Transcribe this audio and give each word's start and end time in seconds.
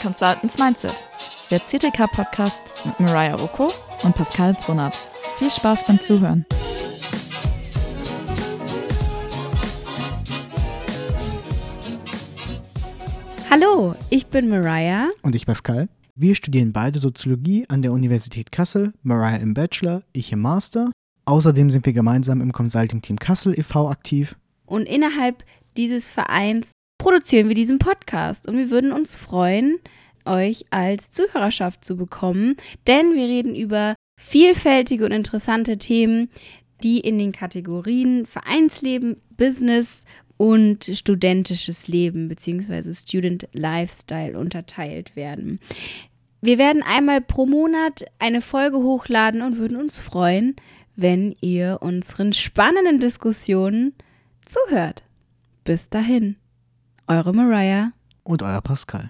Consultants 0.00 0.56
Mindset, 0.58 1.04
der 1.50 1.60
CTK-Podcast 1.60 2.62
mit 2.86 2.98
Mariah 3.00 3.34
Rocco 3.34 3.70
und 4.02 4.14
Pascal 4.14 4.54
Brunnert. 4.54 4.94
Viel 5.38 5.50
Spaß 5.50 5.86
beim 5.86 6.00
Zuhören. 6.00 6.46
Hallo, 13.50 13.94
ich 14.08 14.26
bin 14.28 14.48
Mariah. 14.48 15.10
Und 15.20 15.34
ich 15.34 15.44
Pascal. 15.44 15.88
Wir 16.14 16.34
studieren 16.34 16.72
beide 16.72 16.98
Soziologie 16.98 17.66
an 17.68 17.82
der 17.82 17.92
Universität 17.92 18.50
Kassel, 18.52 18.94
Mariah 19.02 19.36
im 19.36 19.52
Bachelor, 19.52 20.02
ich 20.14 20.32
im 20.32 20.40
Master. 20.40 20.90
Außerdem 21.26 21.70
sind 21.70 21.84
wir 21.84 21.92
gemeinsam 21.92 22.40
im 22.40 22.52
Consulting 22.52 23.02
Team 23.02 23.18
Kassel 23.18 23.58
e.V. 23.58 23.90
aktiv. 23.90 24.36
Und 24.64 24.86
innerhalb 24.86 25.44
dieses 25.76 26.08
Vereins 26.08 26.72
produzieren 27.00 27.48
wir 27.48 27.54
diesen 27.54 27.78
Podcast. 27.78 28.46
Und 28.46 28.58
wir 28.58 28.70
würden 28.70 28.92
uns 28.92 29.16
freuen, 29.16 29.78
euch 30.26 30.66
als 30.70 31.10
Zuhörerschaft 31.10 31.82
zu 31.82 31.96
bekommen, 31.96 32.56
denn 32.86 33.14
wir 33.14 33.24
reden 33.24 33.56
über 33.56 33.94
vielfältige 34.18 35.06
und 35.06 35.12
interessante 35.12 35.78
Themen, 35.78 36.28
die 36.84 37.00
in 37.00 37.18
den 37.18 37.32
Kategorien 37.32 38.26
Vereinsleben, 38.26 39.16
Business 39.36 40.04
und 40.36 40.90
studentisches 40.92 41.88
Leben 41.88 42.28
bzw. 42.28 42.92
Student 42.92 43.48
Lifestyle 43.52 44.38
unterteilt 44.38 45.16
werden. 45.16 45.58
Wir 46.42 46.58
werden 46.58 46.82
einmal 46.82 47.22
pro 47.22 47.46
Monat 47.46 48.04
eine 48.18 48.42
Folge 48.42 48.76
hochladen 48.76 49.40
und 49.40 49.56
würden 49.56 49.78
uns 49.78 50.00
freuen, 50.00 50.54
wenn 50.96 51.34
ihr 51.40 51.78
unseren 51.80 52.34
spannenden 52.34 53.00
Diskussionen 53.00 53.94
zuhört. 54.44 55.02
Bis 55.64 55.88
dahin, 55.88 56.36
eure 57.10 57.32
Mariah 57.32 57.90
und 58.22 58.40
euer 58.42 58.60
Pascal. 58.60 58.98